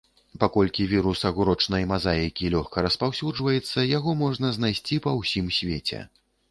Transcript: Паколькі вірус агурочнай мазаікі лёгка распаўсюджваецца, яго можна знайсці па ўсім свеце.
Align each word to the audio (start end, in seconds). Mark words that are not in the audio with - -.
Паколькі 0.43 0.87
вірус 0.93 1.21
агурочнай 1.29 1.85
мазаікі 1.93 2.51
лёгка 2.55 2.87
распаўсюджваецца, 2.89 3.87
яго 3.97 4.19
можна 4.27 4.55
знайсці 4.61 5.03
па 5.07 5.19
ўсім 5.21 5.45
свеце. 5.63 5.99